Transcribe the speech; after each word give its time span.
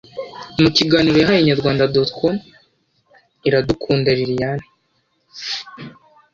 mu 0.61 0.69
kiganiro 0.77 1.17
yahaye 1.19 1.39
inyarwanda.com 1.41 2.35
iradukunda 3.47 4.09
liliane 4.17 4.67